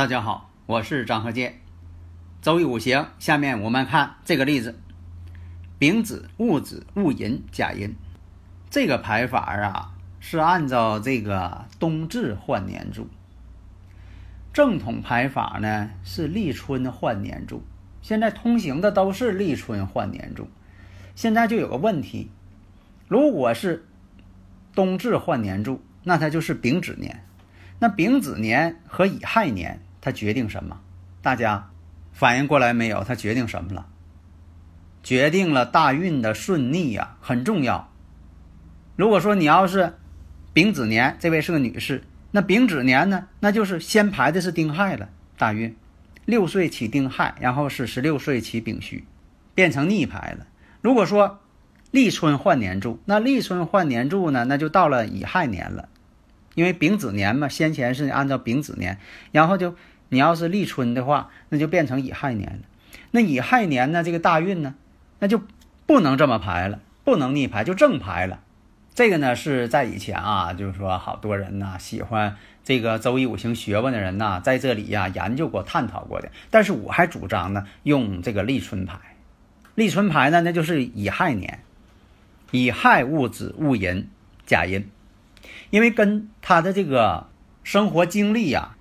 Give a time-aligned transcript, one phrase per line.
[0.00, 1.60] 大家好，我是张和建。
[2.40, 4.78] 周易五行，下面我们看这个例子：
[5.78, 7.94] 丙子、戊子、戊寅、甲寅。
[8.70, 13.08] 这个排法啊，是按照这个冬至换年柱。
[14.54, 17.62] 正统排法呢是立春换年柱。
[18.00, 20.48] 现在通行的都是立春换年柱。
[21.14, 22.30] 现在就有个问题：
[23.06, 23.86] 如果是
[24.74, 27.22] 冬至换年柱，那它就是丙子年。
[27.80, 29.78] 那丙子年和乙亥年。
[30.00, 30.80] 它决定什么？
[31.22, 31.70] 大家
[32.12, 33.04] 反应过来没有？
[33.04, 33.86] 它决定什么了？
[35.02, 37.90] 决定了大运的顺逆呀，很重要。
[38.96, 39.94] 如果说你要是
[40.52, 45.74] 丙子年，这位是个女士，那丙子年呢，那就是先排的是丁亥了，大运
[46.26, 49.04] 六岁起丁亥，然后是十六岁起丙戌，
[49.54, 50.46] 变成逆排了。
[50.82, 51.40] 如果说
[51.90, 55.88] 立春换年柱，那立春换年柱呢，那就到了乙亥年了，
[56.54, 58.98] 因为丙子年嘛，先前是按照丙子年，
[59.32, 59.74] 然后就。
[60.10, 62.58] 你要是立春的话，那就变成乙亥年了。
[63.12, 64.04] 那乙亥年呢？
[64.04, 64.74] 这个大运呢，
[65.20, 65.40] 那就
[65.86, 68.40] 不能这么排了，不能逆排，就正排了。
[68.94, 76.30] 这个呢是在以前啊，就是说好多人呢喜欢这个周易五行学问的人呐，在这里呀研究过、探讨过的。
[76.50, 78.98] 但是我还主张呢用这个立春排。
[79.76, 81.60] 立春排呢，那就是乙亥年，
[82.50, 84.08] 乙亥戊子戊寅
[84.44, 84.88] 甲寅，
[85.70, 87.28] 因为跟他的这个
[87.62, 88.76] 生活经历呀。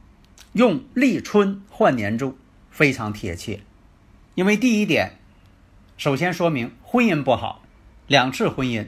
[0.54, 2.36] 用立春换年柱
[2.72, 3.60] 非常贴切，
[4.34, 5.12] 因为第一点，
[5.96, 7.62] 首先说明婚姻不好，
[8.08, 8.88] 两次婚姻，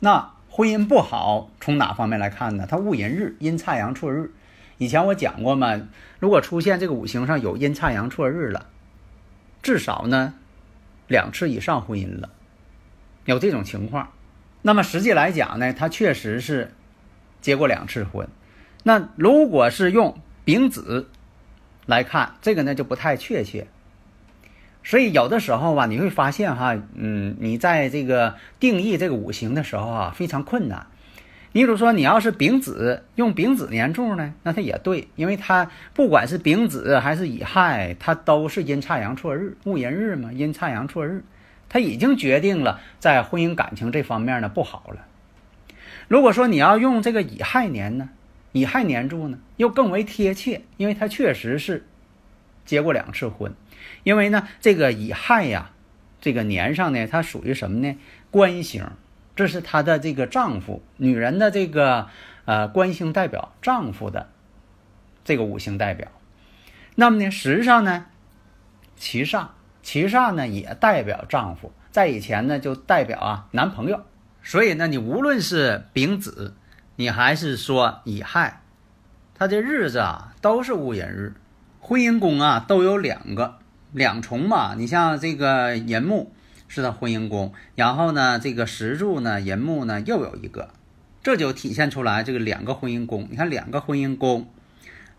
[0.00, 2.66] 那婚姻不好从哪方面来看呢？
[2.68, 4.32] 它戊寅日阴差阳错日，
[4.78, 5.80] 以前我讲过嘛，
[6.18, 8.66] 如果出现这个五行上有阴差阳错日了，
[9.62, 10.34] 至少呢
[11.06, 12.30] 两次以上婚姻了，
[13.26, 14.10] 有这种情况，
[14.62, 16.74] 那么实际来讲呢，他确实是
[17.40, 18.28] 结过两次婚，
[18.82, 20.18] 那如果是用。
[20.46, 21.08] 丙子
[21.86, 23.66] 来看这个呢就不太确切，
[24.84, 30.86] 所以有的时候吧，你会发现哈，嗯，你在这个定义这个五行的时候啊非常困难。
[31.50, 41.24] 你比如说，你要是丙子用丙子年柱呢，那它也对，因为它不管是丙子还是乙亥，它都是阴差阳错日，戊寅日嘛，阴差阳错日，
[41.68, 45.06] 它已经决定了在婚姻感情这方面呢不好了。
[46.06, 48.10] 如果说你要用这个乙亥年呢？
[48.56, 51.86] 乙亥年柱呢，又更为贴切，因为他确实是
[52.64, 53.52] 结过两次婚。
[54.02, 55.72] 因为呢，这个乙亥呀，
[56.22, 57.98] 这个年上呢，它属于什么呢？
[58.30, 58.82] 官星，
[59.34, 62.08] 这是她的这个丈夫，女人的这个
[62.46, 64.30] 呃官星代表丈夫的
[65.22, 66.08] 这个五行代表。
[66.94, 68.06] 那么呢，实际上呢，
[68.96, 69.48] 其煞，
[69.82, 74.06] 其煞呢也代表丈夫，在以前呢就代表啊男朋友。
[74.42, 76.54] 所以呢，你无论是丙子。
[76.98, 78.62] 你还是说乙亥，
[79.34, 81.34] 他这日子啊都是戊寅日，
[81.78, 83.58] 婚姻宫啊都有两个
[83.92, 84.74] 两重嘛。
[84.74, 86.32] 你像这个寅木
[86.68, 90.70] 是他婚姻宫，然后呢这个石柱呢寅木呢又有一个，
[91.22, 93.28] 这就体现出来这个两个婚姻宫。
[93.30, 94.48] 你看两个婚姻宫，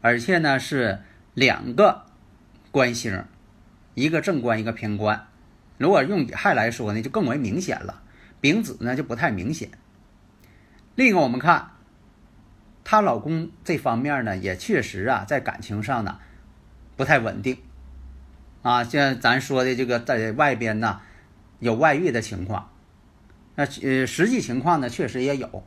[0.01, 0.99] 而且呢是
[1.35, 2.05] 两个
[2.71, 3.23] 官星，
[3.93, 5.27] 一个正官一个偏官。
[5.77, 8.01] 如果用乙亥来说呢，就更为明显了。
[8.41, 9.69] 丙子呢就不太明显。
[10.97, 11.73] 另一个，我们看
[12.83, 16.17] 她老公这方面呢，也确实啊，在感情上呢
[16.95, 17.59] 不太稳定
[18.63, 18.83] 啊。
[18.83, 20.99] 像咱说的这个，在外边呢
[21.59, 22.71] 有外遇的情况，
[23.53, 25.63] 那呃实际情况呢确实也有。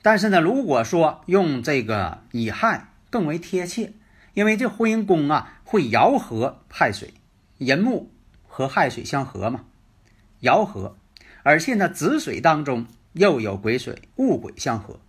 [0.00, 3.92] 但是呢，如果说用这个乙亥更为贴切，
[4.32, 7.12] 因为这婚姻宫啊会爻合亥水，
[7.58, 8.10] 寅木
[8.48, 9.66] 和亥水相合嘛，
[10.40, 10.96] 爻合，
[11.42, 12.86] 而且呢子水当中。
[13.12, 15.00] 又有癸水戊癸相合，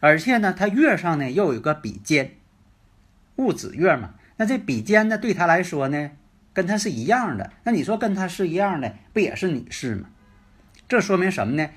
[0.00, 2.36] 而且呢，它月上呢又有个比肩，
[3.36, 4.14] 戊子月嘛。
[4.36, 6.10] 那这比肩呢，对他来说呢，
[6.52, 7.52] 跟他是一样的。
[7.62, 10.08] 那你说跟他是一样的，不也是女士吗？
[10.88, 11.70] 这说明什么呢？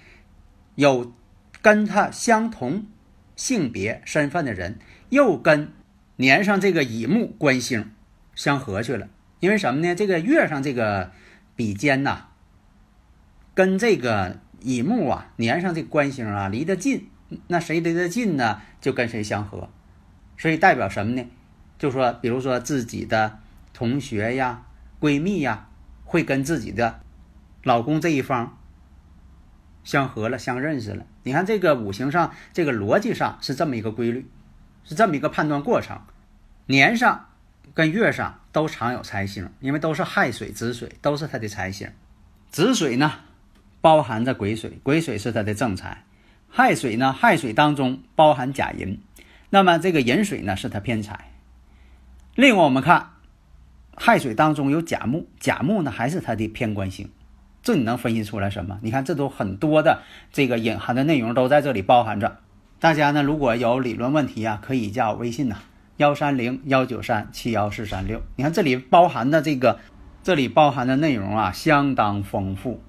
[0.75, 1.13] 有
[1.61, 2.87] 跟他相同
[3.35, 4.79] 性别身份的人，
[5.09, 5.71] 又跟
[6.17, 7.91] 年上这个乙木官星
[8.35, 9.07] 相合去了。
[9.39, 9.93] 因为什么呢？
[9.93, 11.11] 这个月上这个
[11.55, 12.25] 比肩呐，
[13.53, 17.09] 跟这个乙木啊年上这官星啊离得近，
[17.47, 19.69] 那谁离得近呢，就跟谁相合。
[20.37, 21.25] 所以代表什么呢？
[21.77, 23.39] 就说，比如说自己的
[23.73, 24.63] 同学呀、
[24.99, 25.67] 闺蜜呀，
[26.05, 27.01] 会跟自己的
[27.63, 28.57] 老公这一方
[29.83, 31.05] 相合了、相认识了。
[31.23, 34.27] 你看这个五行上，这个逻辑上是这么一个规律，
[34.83, 35.99] 是这么一个判断过程。
[36.65, 37.29] 年上
[37.73, 41.89] 跟月上都常有财星，因为都是亥水、子水，都是它的财星。
[42.49, 43.11] 子水呢，
[43.87, 45.99] 包含着癸水，癸水是它的正财；
[46.49, 48.99] 亥水呢，亥水当中包含甲寅。
[49.49, 51.31] 那么这个寅水呢，是它偏财。
[52.35, 53.11] 另外，我们看
[53.95, 57.09] 亥水当中有甲木，甲木呢还是它的偏官星。
[57.63, 58.77] 这你能分析出来什么？
[58.81, 60.01] 你看，这都很多的
[60.33, 62.39] 这个隐含的内容都在这里包含着。
[62.81, 65.55] 大家呢，如果有理论问题啊，可以加我微信呐，
[65.95, 68.21] 幺三零幺九三七幺四三六。
[68.35, 69.79] 你看这里包含的这个，
[70.23, 72.83] 这里包含的内容啊，相当丰富。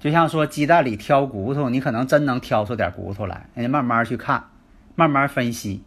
[0.00, 3.46] 就像说鸡蛋里挑骨头，你可能真能挑出点骨头来。
[3.54, 4.46] 人家慢慢去看。
[4.96, 5.82] 慢慢分析，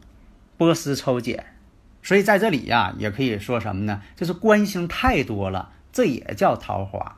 [0.58, 1.46] 剥丝抽茧，
[2.02, 4.02] 所以在这里呀，也可以说什么呢？
[4.16, 7.18] 就是官星太多了，这也叫桃花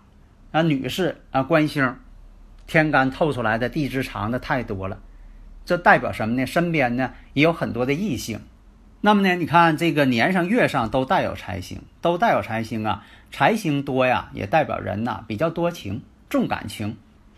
[0.52, 0.62] 啊。
[0.64, 1.96] 女士啊，官星
[2.68, 5.00] 天干透出来的地支长的太多了，
[5.64, 6.46] 这代表什么呢？
[6.46, 8.42] 身边呢也有很多的异性。
[9.00, 16.02] 那么呢，你看这个年上月上都带有财星，都带有财星啊，财星多呀，也代表人呐比较多情，
[16.36, 16.98] 重感情。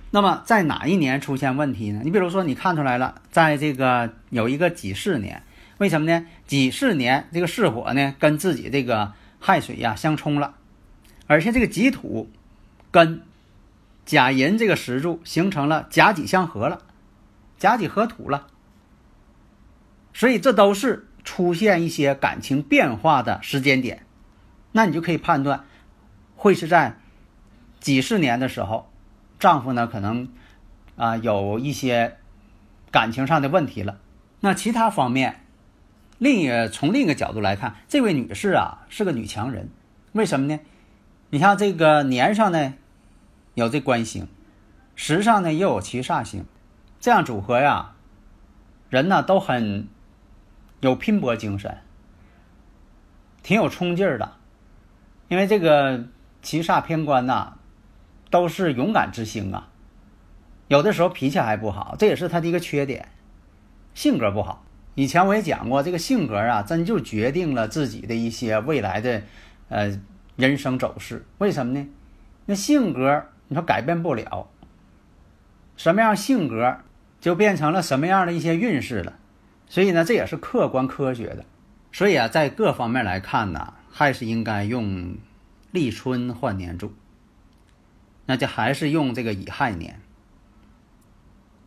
[0.10, 2.02] 那么在哪一年出现问题呢？
[2.04, 5.44] 你比如说，你看出来了，在这个有一个己巳年，
[5.78, 6.26] 为什么呢？
[6.48, 10.56] 己巳年这个巳火呢，跟自己这个亥水呀相冲了，
[11.28, 12.32] 而且这个己土
[12.90, 13.22] 跟
[14.04, 16.82] 甲寅这个石柱形成了甲己相合了，
[17.60, 18.48] 甲己合土了，
[20.14, 24.04] 所以这都是出现一些感情变化的时间点，
[24.72, 25.66] 那你就可以判断，
[26.36, 26.98] 会是在
[27.80, 28.90] 几十年的时候。
[29.40, 30.30] 丈夫呢，可能
[30.96, 32.18] 啊有一些
[32.90, 34.00] 感情上的问题了。
[34.40, 35.42] 那其他方面，
[36.18, 39.70] 另一从另一个角度来看，这位女士啊是个女强人。
[40.14, 40.60] 为什么呢？
[41.30, 42.74] 你像这个年上呢
[43.54, 44.28] 有这官星，
[44.96, 46.44] 时上呢又有七煞星，
[47.00, 47.94] 这样组合呀，
[48.90, 49.88] 人呢都很
[50.80, 51.78] 有拼搏精神，
[53.44, 54.34] 挺有冲劲儿的。
[55.28, 56.06] 因为这个
[56.42, 57.54] 七煞偏官呐。
[58.30, 59.70] 都是勇敢之星啊，
[60.68, 63.08] 有的时候脾气还不好，这也是他的一个缺点，
[63.94, 64.64] 性格不好。
[64.96, 69.22] 以前我也讲过，这个性格啊，真就决定了自己的一些未来的
[69.70, 70.00] 呃
[70.36, 71.26] 人生走势。
[71.38, 71.88] 为什么呢？
[72.46, 74.50] 那性格你说改变不了，
[75.76, 76.78] 什么样性格
[77.22, 79.14] 就变成了什么样的一些运势了。
[79.68, 81.46] 所以呢，这也是客观科学的。
[81.92, 85.16] 所以啊，在各方面来看呢，还是应该用
[85.72, 86.94] 立春换年柱。
[88.28, 90.00] 那就还是用这个乙亥年。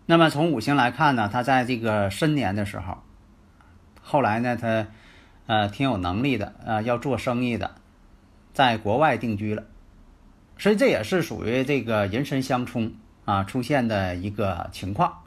[0.07, 2.99] 那么从五行来看呢，他在这个申年的时候，
[4.03, 4.87] 后来呢，他
[5.47, 7.77] 呃挺有能力的，呃要做生意的，
[8.53, 9.65] 在国外定居了，
[10.59, 12.93] 所以这也是属于这个人申相冲
[13.25, 15.23] 啊出现的一个情况。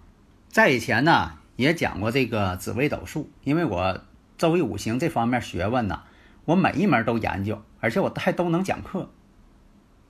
[0.49, 4.01] 在以前呢也讲过这个紫微斗数，因为我
[4.37, 6.01] 周易五行这方面学问呢，
[6.45, 9.09] 我每一门都研究，而且我还都能讲课。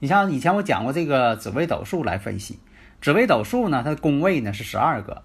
[0.03, 2.59] 你像以前我讲过这个紫微斗数来分析，
[2.99, 5.23] 紫微斗数呢，它的宫位呢是十二个，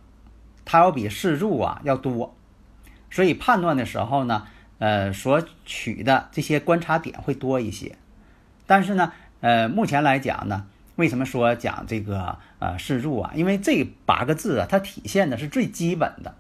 [0.65, 2.37] 它要比四柱啊要多，
[3.11, 4.47] 所以判断的时候呢，
[4.79, 7.97] 呃，所取的这些观察点会多一些。
[8.69, 13.33] 但是呢，呃，目前来讲呢，为什么说讲这个呃四柱啊？
[13.35, 16.37] 因为这八个字啊，它体现的是最基本的，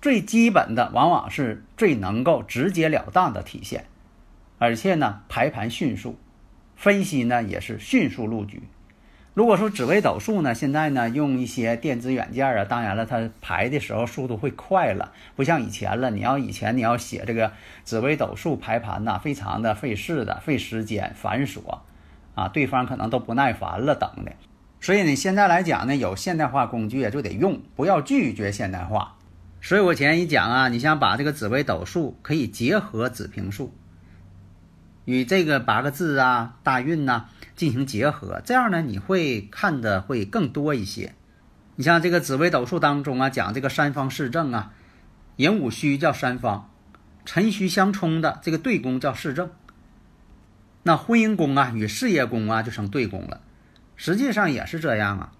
[0.00, 3.84] 最基本的往往是最能够直截了当的体现，
[4.58, 6.18] 而且呢，排盘迅速。
[6.84, 8.62] 分析呢也是迅速入局。
[9.32, 16.10] 如果说紫微斗数呢，现在呢用一些电子软件啊，当然了，它排的时候速度会快了，不像以前了。
[16.10, 17.52] 你要以前你要写这个
[17.84, 21.78] 紫微斗数排盘呐，非常的费事的，费时间繁琐
[22.34, 24.32] 啊，对方可能都不耐烦了等的。
[24.82, 29.16] 所以呢，现在来讲呢，有现代化工具就得用，不要拒绝现代化。
[29.62, 33.72] 所以我前一讲啊，你想把这个紫微斗数可以结合紫平术。
[35.04, 41.14] 与这个八个字啊、大运呐进行结合，这样呢你会看的会更多一些。
[41.76, 44.72] 你像这个紫微斗数当中啊，讲这个三方四正啊，
[45.36, 46.70] 寅午戌叫三方，
[47.24, 49.50] 辰戌相冲的这个对宫叫四正。
[50.84, 53.40] 那婚姻宫啊与事业宫啊就成对宫了，
[53.96, 55.32] 实际上也是这样啊。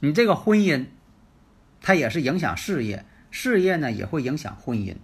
[0.00, 0.86] 你这个婚姻，
[1.80, 4.94] 它也是影响事业，事业呢也会影响婚姻。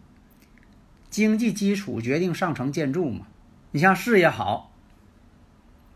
[1.11, 3.27] 经济基础决定上层建筑嘛。
[3.75, 4.71] 你像事业好，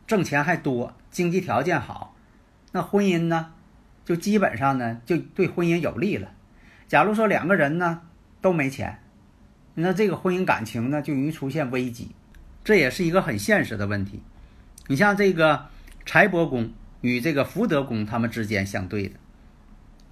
[0.04, 2.16] 挣钱还多，经济条件好，
[2.72, 3.52] 那婚姻呢，
[4.04, 6.32] 就基本上呢就对婚姻有利了。
[6.88, 8.02] 假如说两个人呢
[8.40, 8.98] 都没钱，
[9.74, 12.10] 那这个婚姻感情呢就容易出现危机，
[12.64, 14.24] 这也是一个很现实的问题。
[14.88, 15.68] 你像这个
[16.04, 19.14] 财帛宫与这个福德宫，他们之间相对的，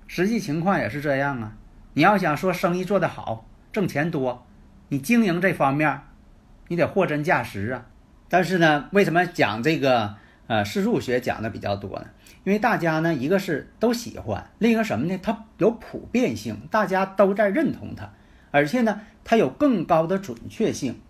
[0.07, 1.57] 实际情况也是这样啊。
[1.95, 4.47] 你要想说生意做得好，挣钱多，
[4.87, 6.03] 你经营这方面，
[6.69, 7.87] 你得货真价实啊。
[8.29, 10.15] 但是呢，为什么讲这个
[10.47, 12.07] 呃世数学讲的比较多呢？
[12.45, 15.19] 因为大家呢，一个是都喜欢，另一个什么呢？
[15.23, 18.11] 它有普遍性，大家都在认同它，
[18.51, 21.01] 而且呢，它有更高的准确性，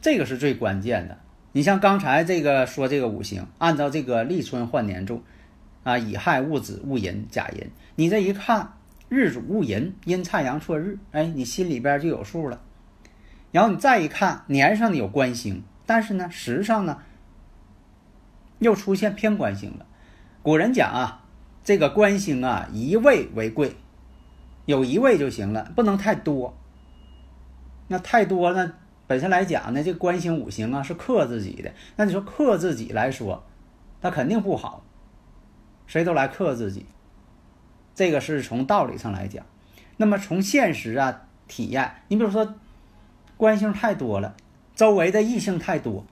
[0.00, 1.18] 这个是最关键的。
[1.52, 5.22] 你像刚才这个说这个五行，按照这个立春换年柱，
[5.84, 8.72] 啊，乙亥戊子戊寅甲寅，你这一看
[9.08, 12.60] 日主戊寅，阴差阳错日，哎，你心里边就有数了。
[13.52, 16.98] 然后你再一看年上的有官星，但是呢时上呢
[18.58, 19.86] 又出现偏官星了。
[20.42, 21.24] 古人讲啊，
[21.62, 23.76] 这个官星啊一位为贵，
[24.64, 26.58] 有一位就行了，不能太多。
[27.88, 28.74] 那太多呢？
[29.06, 31.70] 本身来讲呢，这官星五行啊是克自己的。
[31.96, 33.44] 那你说克自己来说，
[34.00, 34.82] 那肯定不好。
[35.86, 36.86] 谁都来克自己，
[37.94, 39.44] 这个是从道理上来讲。
[39.98, 42.54] 那么从现实啊体验，你比如说
[43.42, 44.36] 官星太多了，
[44.76, 46.06] 周围的异性太多，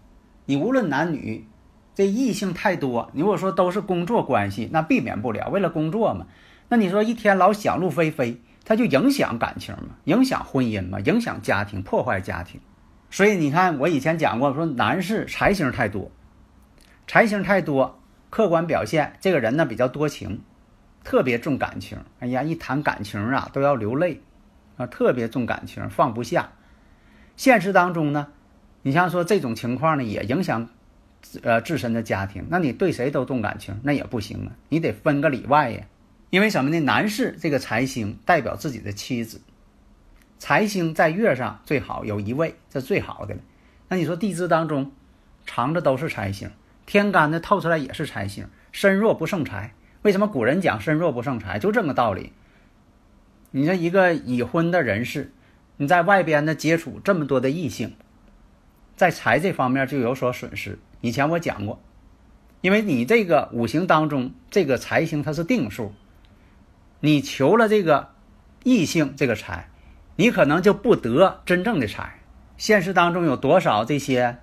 [0.47, 1.47] 你无论男女，
[1.95, 6.27] 这异性太多，你如果说都是工作关系，那避免不了，为了工作嘛。
[6.69, 12.61] 那你说一天老想入非非，他就影响感情嘛，影响婚姻嘛，影响家庭，破坏家庭。
[13.11, 16.11] 所以你看，我以前讲过，说男士财星太多，
[17.07, 20.41] 财星太多，客观表现这个人呢比较多情，
[21.05, 21.97] 特别重感情。
[22.19, 24.21] 哎呀，一谈感情啊都要流泪，
[24.77, 26.51] 啊，特别重感情，放不下。
[27.41, 28.27] 现实当中呢，
[28.83, 30.69] 你像说这种情况呢，也影响
[31.43, 32.45] 呃自身的家庭。
[32.51, 35.87] 那你对谁都动感情，那也不行啊，你得分个里外呀。
[36.29, 36.79] 因为什么呢？
[36.81, 39.41] 男士这个财星代表自己的妻子。
[40.39, 43.41] 财星在月上最好有一位，这最好的了。
[43.89, 44.93] 那你说地支当中
[45.47, 46.51] 藏着都是财星，
[46.85, 49.73] 天干呢透出来也是财星，身弱不胜财。
[50.03, 51.59] 为什么古人讲身弱不胜财？
[51.59, 52.35] 就这个道理。
[53.51, 55.33] 你说一个已婚的人士，
[55.81, 57.97] 你在外边呢接触这么多的异性，
[58.97, 60.79] 在财这方面就有所损失。
[61.01, 61.81] 以前我讲过，
[62.61, 65.95] 因为你这个五行当中这个财星它是定数，
[67.01, 68.11] 你求了这个
[68.63, 69.71] 异性这个财。
[70.17, 72.21] 你可能就不得真正的财。
[72.59, 74.37] 现实当中有多少这些，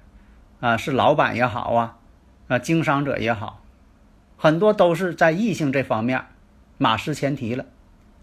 [0.60, 2.00] 啊，是老板也好啊，
[2.48, 3.64] 啊，经商者也好，
[4.38, 6.26] 很多都是在异性这方面
[6.80, 7.68] 马失前蹄了，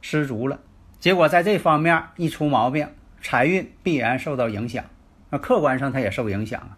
[0.01, 0.59] 失足了。
[0.99, 2.89] 结果在这方面一出毛病，
[3.25, 4.85] 财运必然受到影响。
[5.31, 6.77] 那客观上他也受影响啊。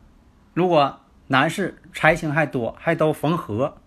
[0.54, 3.78] 如果男士财星还多，还都逢合，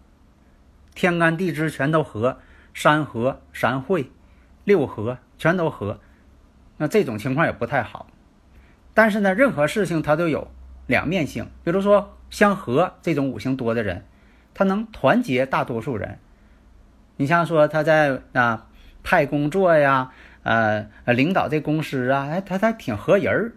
[0.94, 2.38] 天干地支全都合，
[2.74, 4.12] 三合、三会、
[4.66, 6.02] 六合全都合。
[6.76, 8.08] 那这种情况也不太好，
[8.94, 10.52] 但是呢，任何事情它都有
[10.86, 11.50] 两面性。
[11.64, 14.06] 比如说相合这种五行多的人，
[14.54, 16.20] 他能团结大多数人。
[17.16, 18.68] 你像说他在啊
[19.02, 20.12] 派工作呀，
[20.56, 23.54] 呃领导这公司啊，哎，他他挺合人儿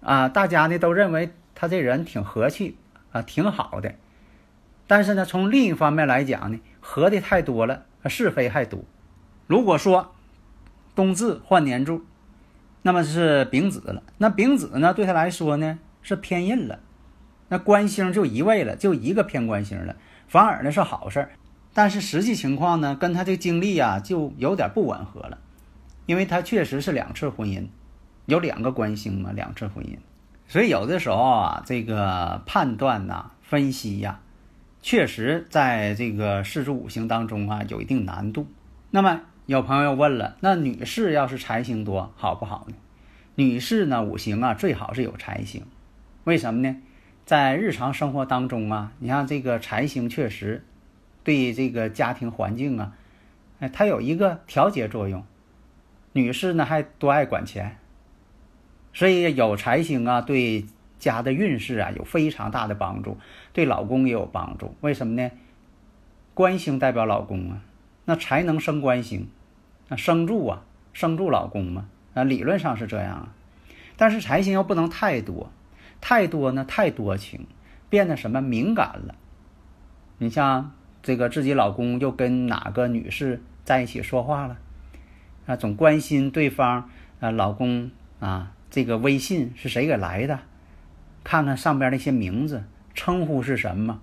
[0.00, 2.76] 啊，大家呢都认为他这人挺和气
[3.12, 3.94] 啊，挺好的。
[4.88, 8.82] 但是呢，从另一方面来讲呢，合的太多了，是非还多。
[9.46, 10.12] 如果说，
[10.96, 12.04] 冬至换年柱，
[12.82, 14.02] 那么是丙子了。
[14.18, 16.80] 那丙子呢，对他来说呢是偏印了，
[17.48, 19.94] 那官星就一位了，就一个偏官星了，
[20.26, 21.30] 反而呢是好事儿。
[21.72, 25.38] 但是实际情况呢，跟他这经历啊就有点不吻合了，
[26.06, 27.66] 因为他确实是两次婚姻，
[28.24, 29.98] 有两个官星嘛，两次婚姻。
[30.48, 34.20] 所以有的时候啊，这个判断呐、分析呀，
[34.80, 38.46] 确实在这个四柱五行当中啊有一定难度。
[38.90, 39.20] 那么。
[39.46, 42.74] 有朋友问了，那女士要是财星多好不好呢？
[43.36, 45.62] 女士呢，五行啊最好是有财星，
[46.24, 46.76] 为什么呢？
[47.24, 50.64] 在日常生活当中啊，你像这个财星确实
[51.22, 52.94] 对这个家庭环境啊，
[53.60, 55.24] 哎，它有一个调节作用。
[56.16, 57.76] 女士呢还多爱管钱，
[58.94, 60.64] 所以有财星啊，对
[60.98, 63.18] 家的运势啊有非常大的帮助，
[63.52, 64.74] 对老公也有帮助。
[64.80, 65.30] 为什么呢？
[66.32, 67.60] 官星代表老公啊，
[68.06, 69.28] 那才能生官星。
[69.88, 70.62] 那生助啊，
[70.94, 73.28] 生助老公嘛，啊，理论上是这样啊，
[73.98, 75.50] 但是财星又不能太多，
[76.00, 77.46] 太多呢太多情，
[77.90, 79.14] 变得什么敏感了。
[80.16, 84.56] 你像这个自己老公又跟哪个女士在一起说话了，
[85.46, 90.40] 啊，总关心对方啊，老公啊，这个微信是谁给来的，
[91.22, 94.00] 看看上边那些名字称呼是什么。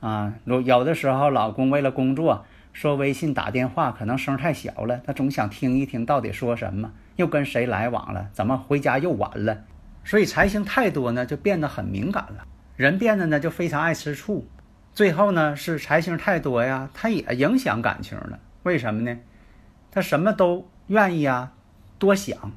[0.00, 9.64] 啊，有有的时候老公为了工作说微信打电话，可能声太小了，他总想听一听到底说什么，又跟谁来往了，怎么回家又晚了，
[10.04, 12.46] 所以财星太多呢，就变得很敏感了。
[12.76, 14.46] 人变得呢就非常爱吃醋，
[14.92, 18.38] 最后呢是财星太多呀，他也影响感情了。
[18.64, 19.16] 为什么呢？
[19.94, 21.52] 他什么都愿意啊，
[22.00, 22.50] 多想，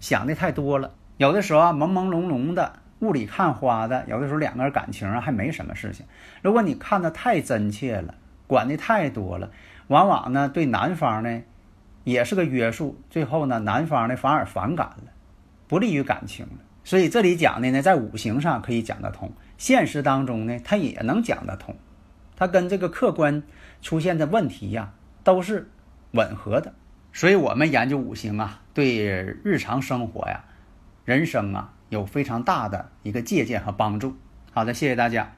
[0.00, 0.94] 想的太多了。
[1.18, 4.06] 有的时候啊，朦朦胧胧的，雾里看花的。
[4.08, 6.06] 有的时候两个人感情啊还没什么事情。
[6.40, 8.14] 如果你看的太真切了，
[8.46, 9.50] 管的太多了，
[9.88, 11.42] 往往呢对男方呢
[12.02, 12.98] 也是个约束。
[13.10, 15.12] 最后呢，男方呢反而反感了，
[15.68, 16.52] 不利于感情了。
[16.82, 21.76] 所以这里讲的呢，在五行上可以讲得通，现实当中呢，他也能讲得通，
[22.36, 23.42] 他跟这个客观
[23.82, 24.92] 出现的问题呀，
[25.22, 25.70] 都是
[26.14, 26.74] 吻合的。
[27.12, 29.06] 所以我们研究五行啊，对
[29.44, 30.44] 日常生活呀、
[31.04, 34.14] 人生啊，有非常大的一个借鉴和帮助。
[34.50, 35.30] 好的，谢谢大家。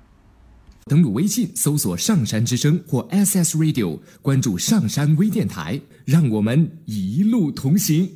[0.85, 8.09] 登录微信搜索“上山之声”或 SS Radio，关注上山微电台，让我们一路同行。